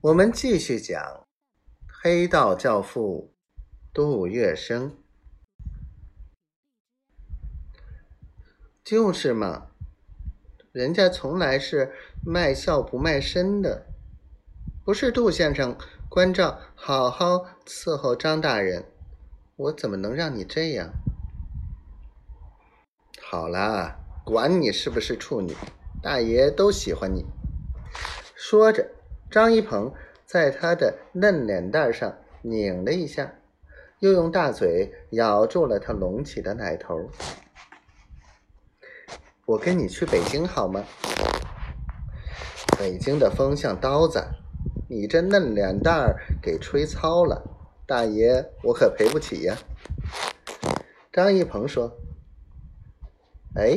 [0.00, 1.02] 我们继续讲
[2.00, 3.34] 《黑道教父》
[3.92, 4.92] 杜月笙。
[8.84, 9.72] 就是嘛，
[10.70, 11.92] 人家从来是
[12.24, 13.86] 卖笑不卖身的，
[14.84, 15.76] 不是杜先生
[16.08, 18.84] 关照好好伺候张大人，
[19.56, 20.92] 我怎么能让你这样？
[23.20, 25.56] 好啦，管你是不是处女，
[26.00, 27.26] 大爷都喜欢你。
[28.36, 28.92] 说着。
[29.30, 29.92] 张一鹏
[30.24, 33.34] 在他的嫩脸蛋上拧了一下，
[33.98, 37.10] 又用大嘴咬住了他隆起的奶头。
[39.44, 40.82] 我跟你去北京好吗？
[42.78, 44.24] 北京的风像刀子，
[44.88, 47.42] 你这嫩脸蛋儿给吹糙了，
[47.86, 49.58] 大爷我可赔不起呀。
[51.12, 51.98] 张一鹏说
[53.56, 53.76] ：“哎，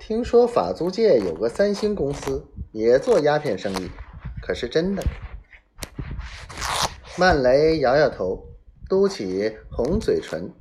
[0.00, 3.88] 听说法租界有个三星公司，也做鸦片生意。”
[4.42, 5.04] 可是真的，
[7.16, 8.48] 曼雷摇摇头，
[8.88, 10.52] 嘟起红嘴唇，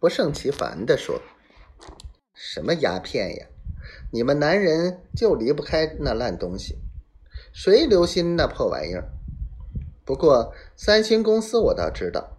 [0.00, 1.22] 不胜其烦地说
[2.34, 3.46] ：“什么鸦片呀？
[4.10, 6.78] 你们男人就离不开那烂东西，
[7.52, 9.08] 谁留心那破玩意儿？
[10.04, 12.36] 不过三星公司我倒知道，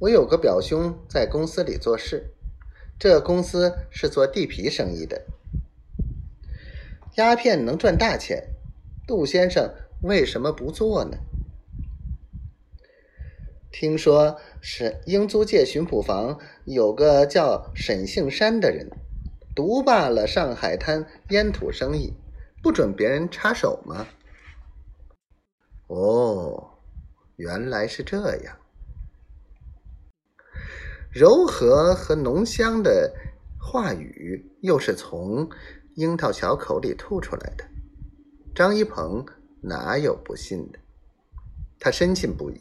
[0.00, 2.34] 我有个表兄在公司里做事，
[2.98, 5.22] 这公司是做地皮生意的，
[7.14, 8.48] 鸦片能赚大钱，
[9.06, 9.72] 杜先生。”
[10.04, 11.16] 为什么不做呢？
[13.72, 18.90] 听说是英租界巡捕房有个叫沈杏山的人，
[19.56, 22.12] 独霸了上海滩烟土生意，
[22.62, 24.06] 不准别人插手吗？
[25.86, 26.74] 哦，
[27.36, 28.58] 原来是这样。
[31.10, 33.10] 柔和和浓香的
[33.58, 35.48] 话语，又是从
[35.94, 37.64] 樱桃小口里吐出来的。
[38.54, 39.24] 张一鹏。
[39.66, 40.78] 哪有不信的？
[41.80, 42.60] 他深信不疑。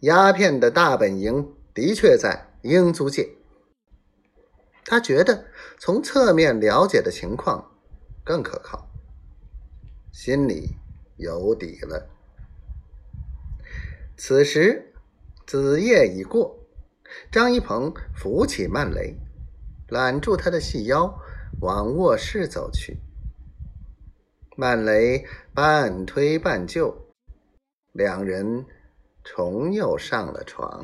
[0.00, 3.30] 鸦片的大本营的确在英租界。
[4.84, 5.46] 他觉得
[5.78, 7.72] 从侧面了解的情况
[8.24, 8.88] 更可靠，
[10.12, 10.76] 心里
[11.16, 12.08] 有底了。
[14.16, 14.92] 此时
[15.46, 16.58] 子夜已过，
[17.30, 19.16] 张一鹏扶起曼雷，
[19.88, 21.18] 揽住他的细腰，
[21.60, 22.98] 往卧室走去。
[24.58, 26.96] 曼雷半推半就，
[27.92, 28.64] 两人
[29.22, 30.82] 重又上了床。